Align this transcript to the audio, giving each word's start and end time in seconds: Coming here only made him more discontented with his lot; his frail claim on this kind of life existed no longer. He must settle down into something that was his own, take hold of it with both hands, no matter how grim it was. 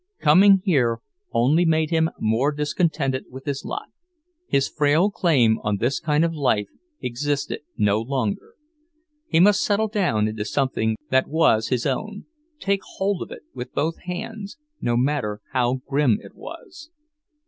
Coming 0.19 0.63
here 0.65 0.97
only 1.31 1.63
made 1.63 1.91
him 1.91 2.09
more 2.19 2.51
discontented 2.51 3.25
with 3.29 3.45
his 3.45 3.63
lot; 3.63 3.89
his 4.47 4.67
frail 4.67 5.11
claim 5.11 5.59
on 5.61 5.77
this 5.77 5.99
kind 5.99 6.25
of 6.25 6.33
life 6.33 6.69
existed 7.03 7.59
no 7.77 8.01
longer. 8.01 8.55
He 9.27 9.39
must 9.39 9.61
settle 9.63 9.89
down 9.89 10.27
into 10.27 10.43
something 10.43 10.97
that 11.11 11.27
was 11.27 11.67
his 11.67 11.85
own, 11.85 12.25
take 12.59 12.81
hold 12.95 13.21
of 13.21 13.29
it 13.31 13.43
with 13.53 13.75
both 13.75 13.99
hands, 14.05 14.57
no 14.81 14.97
matter 14.97 15.39
how 15.51 15.81
grim 15.87 16.17
it 16.23 16.33
was. 16.33 16.89